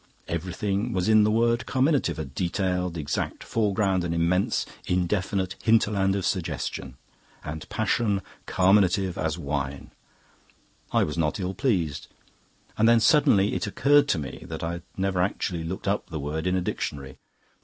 Everything 0.27 0.93
was 0.93 1.07
in 1.07 1.23
the 1.23 1.29
word 1.29 1.67
carminative 1.67 2.17
a 2.17 2.25
detailed, 2.25 2.97
exact 2.97 3.43
foreground, 3.43 4.03
an 4.03 4.15
immense, 4.15 4.65
indefinite 4.87 5.55
hinterland 5.61 6.15
of 6.15 6.25
suggestion. 6.25 6.95
'And 7.43 7.69
passion 7.69 8.23
carminative 8.47 9.15
as 9.15 9.37
wine...' 9.37 9.91
I 10.91 11.03
was 11.03 11.19
not 11.19 11.39
ill 11.39 11.53
pleased. 11.53 12.07
And 12.79 12.89
then 12.89 12.99
suddenly 12.99 13.53
it 13.53 13.67
occurred 13.67 14.07
to 14.07 14.17
me 14.17 14.43
that 14.47 14.63
I 14.63 14.71
had 14.71 14.83
never 14.97 15.21
actually 15.21 15.63
looked 15.63 15.87
up 15.87 16.07
the 16.09 16.19
word 16.19 16.47
in 16.47 16.55
a 16.55 16.61
dictionary. 16.61 17.19